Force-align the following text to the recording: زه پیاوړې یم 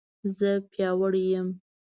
زه 0.37 0.49
پیاوړې 0.71 1.23
یم 1.33 1.47